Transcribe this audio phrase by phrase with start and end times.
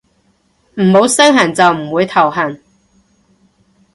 [0.77, 2.59] 唔好身痕就唔會頭痕